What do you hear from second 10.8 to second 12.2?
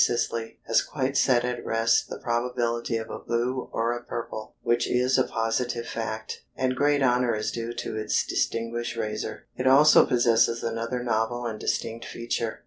novel and distinct